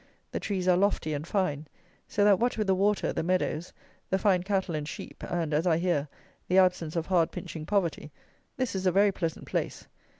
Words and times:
The 0.31 0.39
trees 0.39 0.67
are 0.67 0.75
lofty 0.75 1.13
and 1.13 1.27
fine: 1.27 1.67
so 2.07 2.23
that 2.23 2.39
what 2.39 2.57
with 2.57 2.65
the 2.65 2.73
water, 2.73 3.13
the 3.13 3.21
meadows, 3.21 3.71
the 4.09 4.17
fine 4.17 4.41
cattle 4.41 4.73
and 4.73 4.87
sheep, 4.89 5.21
and, 5.23 5.53
as 5.53 5.67
I 5.67 5.77
hear, 5.77 6.07
the 6.47 6.57
absence 6.57 6.95
of 6.95 7.05
hard 7.05 7.29
pinching 7.31 7.67
poverty, 7.67 8.11
this 8.57 8.73
is 8.73 8.87
a 8.87 8.91
very 8.91 9.11
pleasant 9.11 9.45
place. 9.45 9.85